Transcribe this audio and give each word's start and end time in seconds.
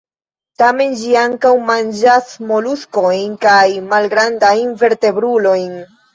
Tamen, 0.59 0.95
ĝi 1.01 1.11
ankaŭ 1.23 1.51
manĝas 1.67 2.31
moluskojn 2.53 3.37
kaj 3.45 3.61
malgrandajn 3.93 4.75
vertebrulojn. 4.83 5.73